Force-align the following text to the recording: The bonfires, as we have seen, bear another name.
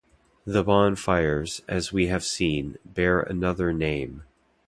The 0.45 0.63
bonfires, 0.63 1.61
as 1.67 1.93
we 1.93 2.07
have 2.07 2.23
seen, 2.23 2.79
bear 2.83 3.19
another 3.19 3.71
name. 3.71 4.23